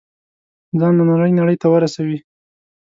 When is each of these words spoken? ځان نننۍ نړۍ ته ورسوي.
ځان 0.79 0.93
نننۍ 0.97 1.31
نړۍ 1.39 1.55
ته 1.61 1.67
ورسوي. 1.73 2.17